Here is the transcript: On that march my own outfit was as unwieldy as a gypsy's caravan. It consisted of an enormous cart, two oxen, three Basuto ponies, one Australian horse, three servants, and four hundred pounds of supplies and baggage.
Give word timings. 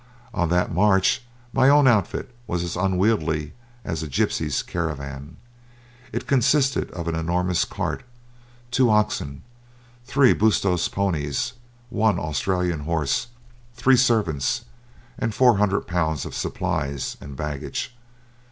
On 0.33 0.49
that 0.49 0.73
march 0.73 1.21
my 1.53 1.69
own 1.69 1.87
outfit 1.87 2.33
was 2.47 2.63
as 2.63 2.75
unwieldy 2.75 3.53
as 3.85 4.01
a 4.01 4.07
gypsy's 4.07 4.63
caravan. 4.63 5.37
It 6.11 6.25
consisted 6.25 6.89
of 6.89 7.07
an 7.07 7.13
enormous 7.13 7.65
cart, 7.65 8.01
two 8.71 8.89
oxen, 8.89 9.43
three 10.05 10.33
Basuto 10.33 10.75
ponies, 10.91 11.53
one 11.91 12.17
Australian 12.17 12.79
horse, 12.79 13.27
three 13.75 13.95
servants, 13.95 14.65
and 15.19 15.35
four 15.35 15.57
hundred 15.57 15.81
pounds 15.85 16.25
of 16.25 16.33
supplies 16.33 17.15
and 17.21 17.35
baggage. 17.37 17.95